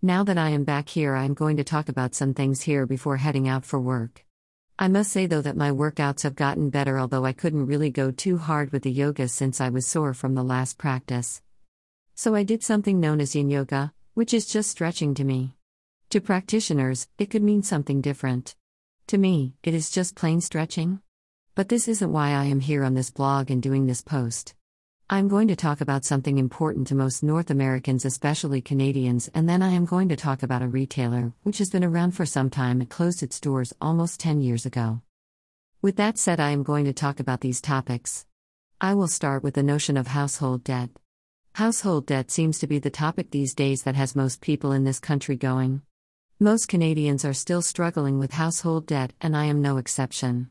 Now 0.00 0.22
that 0.22 0.38
I 0.38 0.50
am 0.50 0.62
back 0.62 0.88
here, 0.88 1.16
I 1.16 1.24
am 1.24 1.34
going 1.34 1.56
to 1.56 1.64
talk 1.64 1.88
about 1.88 2.14
some 2.14 2.32
things 2.32 2.62
here 2.62 2.86
before 2.86 3.16
heading 3.16 3.48
out 3.48 3.64
for 3.64 3.80
work. 3.80 4.24
I 4.78 4.86
must 4.86 5.10
say 5.10 5.26
though 5.26 5.42
that 5.42 5.56
my 5.56 5.72
workouts 5.72 6.22
have 6.22 6.36
gotten 6.36 6.70
better, 6.70 7.00
although 7.00 7.24
I 7.24 7.32
couldn't 7.32 7.66
really 7.66 7.90
go 7.90 8.12
too 8.12 8.38
hard 8.38 8.70
with 8.70 8.84
the 8.84 8.92
yoga 8.92 9.26
since 9.26 9.60
I 9.60 9.70
was 9.70 9.88
sore 9.88 10.14
from 10.14 10.36
the 10.36 10.44
last 10.44 10.78
practice. 10.78 11.42
So 12.14 12.36
I 12.36 12.44
did 12.44 12.62
something 12.62 13.00
known 13.00 13.20
as 13.20 13.34
yin 13.34 13.50
yoga, 13.50 13.92
which 14.14 14.32
is 14.32 14.46
just 14.46 14.70
stretching 14.70 15.14
to 15.14 15.24
me. 15.24 15.56
To 16.10 16.20
practitioners, 16.20 17.08
it 17.18 17.28
could 17.28 17.42
mean 17.42 17.64
something 17.64 18.00
different. 18.00 18.54
To 19.08 19.18
me, 19.18 19.54
it 19.64 19.74
is 19.74 19.90
just 19.90 20.14
plain 20.14 20.40
stretching. 20.40 21.00
But 21.56 21.70
this 21.70 21.88
isn't 21.88 22.12
why 22.12 22.28
I 22.28 22.44
am 22.44 22.60
here 22.60 22.84
on 22.84 22.94
this 22.94 23.10
blog 23.10 23.50
and 23.50 23.60
doing 23.60 23.86
this 23.86 24.02
post. 24.02 24.54
I'm 25.10 25.28
going 25.28 25.48
to 25.48 25.56
talk 25.56 25.80
about 25.80 26.04
something 26.04 26.36
important 26.36 26.86
to 26.88 26.94
most 26.94 27.22
North 27.22 27.48
Americans, 27.48 28.04
especially 28.04 28.60
Canadians, 28.60 29.30
and 29.32 29.48
then 29.48 29.62
I 29.62 29.70
am 29.70 29.86
going 29.86 30.10
to 30.10 30.16
talk 30.16 30.42
about 30.42 30.60
a 30.60 30.68
retailer, 30.68 31.32
which 31.44 31.56
has 31.58 31.70
been 31.70 31.82
around 31.82 32.10
for 32.10 32.26
some 32.26 32.50
time 32.50 32.82
and 32.82 32.90
closed 32.90 33.22
its 33.22 33.40
doors 33.40 33.72
almost 33.80 34.20
10 34.20 34.42
years 34.42 34.66
ago. 34.66 35.00
With 35.80 35.96
that 35.96 36.18
said, 36.18 36.40
I 36.40 36.50
am 36.50 36.62
going 36.62 36.84
to 36.84 36.92
talk 36.92 37.20
about 37.20 37.40
these 37.40 37.62
topics. 37.62 38.26
I 38.82 38.92
will 38.92 39.08
start 39.08 39.42
with 39.42 39.54
the 39.54 39.62
notion 39.62 39.96
of 39.96 40.08
household 40.08 40.62
debt. 40.62 40.90
Household 41.54 42.04
debt 42.04 42.30
seems 42.30 42.58
to 42.58 42.66
be 42.66 42.78
the 42.78 42.90
topic 42.90 43.30
these 43.30 43.54
days 43.54 43.84
that 43.84 43.96
has 43.96 44.14
most 44.14 44.42
people 44.42 44.72
in 44.72 44.84
this 44.84 45.00
country 45.00 45.36
going. 45.36 45.80
Most 46.38 46.68
Canadians 46.68 47.24
are 47.24 47.32
still 47.32 47.62
struggling 47.62 48.18
with 48.18 48.32
household 48.32 48.86
debt, 48.86 49.14
and 49.22 49.34
I 49.34 49.46
am 49.46 49.62
no 49.62 49.78
exception. 49.78 50.50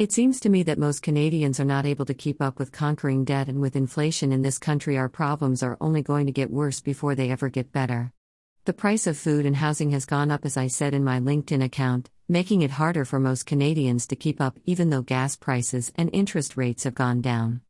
It 0.00 0.12
seems 0.12 0.40
to 0.40 0.48
me 0.48 0.62
that 0.62 0.78
most 0.78 1.02
Canadians 1.02 1.60
are 1.60 1.64
not 1.66 1.84
able 1.84 2.06
to 2.06 2.14
keep 2.14 2.40
up 2.40 2.58
with 2.58 2.72
conquering 2.72 3.22
debt, 3.22 3.48
and 3.48 3.60
with 3.60 3.76
inflation 3.76 4.32
in 4.32 4.40
this 4.40 4.58
country, 4.58 4.96
our 4.96 5.10
problems 5.10 5.62
are 5.62 5.76
only 5.78 6.00
going 6.00 6.24
to 6.24 6.32
get 6.32 6.50
worse 6.50 6.80
before 6.80 7.14
they 7.14 7.28
ever 7.28 7.50
get 7.50 7.70
better. 7.70 8.10
The 8.64 8.72
price 8.72 9.06
of 9.06 9.18
food 9.18 9.44
and 9.44 9.56
housing 9.56 9.90
has 9.90 10.06
gone 10.06 10.30
up, 10.30 10.46
as 10.46 10.56
I 10.56 10.68
said 10.68 10.94
in 10.94 11.04
my 11.04 11.20
LinkedIn 11.20 11.62
account, 11.62 12.08
making 12.30 12.62
it 12.62 12.70
harder 12.70 13.04
for 13.04 13.20
most 13.20 13.44
Canadians 13.44 14.06
to 14.06 14.16
keep 14.16 14.40
up, 14.40 14.58
even 14.64 14.88
though 14.88 15.02
gas 15.02 15.36
prices 15.36 15.92
and 15.96 16.08
interest 16.14 16.56
rates 16.56 16.84
have 16.84 16.94
gone 16.94 17.20
down. 17.20 17.60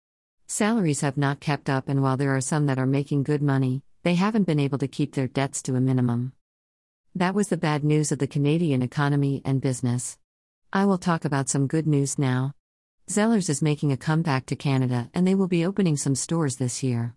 Salaries 0.47 1.01
have 1.01 1.17
not 1.17 1.41
kept 1.41 1.69
up, 1.69 1.89
and 1.89 2.01
while 2.01 2.17
there 2.17 2.37
are 2.37 2.41
some 2.41 2.67
that 2.67 2.79
are 2.79 2.87
making 2.87 3.25
good 3.25 3.43
money, 3.43 3.83
they 4.05 4.15
haven't 4.15 4.45
been 4.45 4.61
able 4.61 4.79
to 4.79 4.87
keep 4.87 5.17
their 5.17 5.27
debts 5.27 5.63
to 5.63 5.75
a 5.75 5.81
minimum. 5.81 6.33
That 7.13 7.35
was 7.35 7.49
the 7.49 7.57
bad 7.57 7.83
news 7.83 8.13
of 8.13 8.21
the 8.21 8.29
Canadian 8.29 8.83
economy 8.83 9.43
and 9.45 9.61
business. 9.61 10.17
I 10.73 10.85
will 10.85 10.99
talk 10.99 11.25
about 11.25 11.49
some 11.49 11.67
good 11.67 11.89
news 11.89 12.17
now. 12.17 12.55
Zellers 13.09 13.51
is 13.51 13.61
making 13.61 13.91
a 13.91 13.97
comeback 13.97 14.47
to 14.47 14.55
Canada 14.55 15.11
and 15.13 15.27
they 15.27 15.35
will 15.35 15.49
be 15.49 15.67
opening 15.67 15.97
some 15.97 16.15
stores 16.15 16.57
this 16.57 16.85
year. 16.85 17.17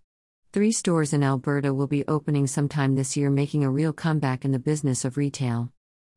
Three 0.51 0.71
stores 0.71 1.13
in 1.13 1.23
Alberta 1.23 1.71
will 1.71 1.85
be 1.85 2.03
opening 2.07 2.47
sometime 2.47 2.95
this 2.95 3.15
year, 3.15 3.29
making 3.29 3.63
a 3.63 3.69
real 3.69 3.93
comeback 3.93 4.43
in 4.43 4.53
the 4.53 4.57
business 4.57 5.05
of 5.05 5.17
retail. 5.17 5.71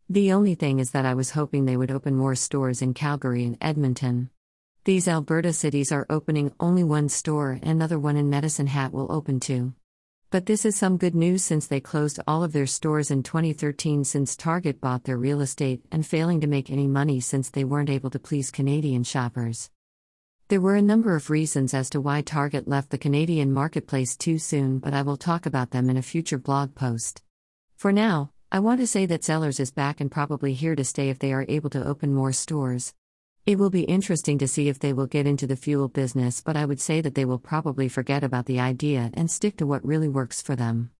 The 0.08 0.32
only 0.32 0.54
thing 0.54 0.78
is 0.78 0.92
that 0.92 1.04
I 1.04 1.12
was 1.12 1.32
hoping 1.32 1.66
they 1.66 1.76
would 1.76 1.90
open 1.90 2.16
more 2.16 2.34
stores 2.36 2.80
in 2.80 2.94
Calgary 2.94 3.44
and 3.44 3.58
Edmonton. 3.60 4.30
These 4.84 5.06
Alberta 5.06 5.52
cities 5.52 5.92
are 5.92 6.06
opening 6.08 6.54
only 6.58 6.84
one 6.84 7.10
store, 7.10 7.50
and 7.50 7.68
another 7.68 7.98
one 7.98 8.16
in 8.16 8.30
Medicine 8.30 8.68
Hat 8.68 8.94
will 8.94 9.12
open 9.12 9.40
too. 9.40 9.74
But 10.30 10.46
this 10.46 10.64
is 10.64 10.74
some 10.74 10.96
good 10.96 11.14
news 11.14 11.44
since 11.44 11.68
they 11.68 11.80
closed 11.80 12.18
all 12.26 12.42
of 12.42 12.52
their 12.52 12.66
stores 12.66 13.12
in 13.12 13.22
2013 13.22 14.02
since 14.02 14.34
Target 14.34 14.80
bought 14.80 15.04
their 15.04 15.16
real 15.16 15.40
estate 15.40 15.84
and 15.92 16.04
failing 16.04 16.40
to 16.40 16.48
make 16.48 16.68
any 16.68 16.88
money 16.88 17.20
since 17.20 17.48
they 17.48 17.62
weren't 17.62 17.88
able 17.88 18.10
to 18.10 18.18
please 18.18 18.50
Canadian 18.50 19.04
shoppers. 19.04 19.70
There 20.48 20.60
were 20.60 20.74
a 20.74 20.82
number 20.82 21.14
of 21.14 21.30
reasons 21.30 21.74
as 21.74 21.88
to 21.90 22.00
why 22.00 22.22
Target 22.22 22.66
left 22.66 22.90
the 22.90 22.98
Canadian 22.98 23.52
marketplace 23.52 24.16
too 24.16 24.38
soon, 24.38 24.80
but 24.80 24.92
I 24.92 25.02
will 25.02 25.16
talk 25.16 25.46
about 25.46 25.70
them 25.70 25.88
in 25.88 25.96
a 25.96 26.02
future 26.02 26.38
blog 26.38 26.74
post. 26.74 27.22
For 27.76 27.92
now, 27.92 28.32
I 28.50 28.58
want 28.58 28.80
to 28.80 28.86
say 28.88 29.06
that 29.06 29.22
Zellers 29.22 29.60
is 29.60 29.70
back 29.70 30.00
and 30.00 30.10
probably 30.10 30.54
here 30.54 30.74
to 30.74 30.84
stay 30.84 31.08
if 31.08 31.20
they 31.20 31.32
are 31.32 31.46
able 31.48 31.70
to 31.70 31.86
open 31.86 32.12
more 32.12 32.32
stores. 32.32 32.94
It 33.46 33.60
will 33.60 33.70
be 33.70 33.82
interesting 33.82 34.38
to 34.38 34.48
see 34.48 34.68
if 34.68 34.80
they 34.80 34.92
will 34.92 35.06
get 35.06 35.24
into 35.24 35.46
the 35.46 35.54
fuel 35.54 35.86
business, 35.86 36.40
but 36.40 36.56
I 36.56 36.64
would 36.64 36.80
say 36.80 37.00
that 37.00 37.14
they 37.14 37.24
will 37.24 37.38
probably 37.38 37.86
forget 37.86 38.24
about 38.24 38.46
the 38.46 38.58
idea 38.58 39.12
and 39.14 39.30
stick 39.30 39.56
to 39.58 39.66
what 39.66 39.86
really 39.86 40.08
works 40.08 40.42
for 40.42 40.56
them. 40.56 40.90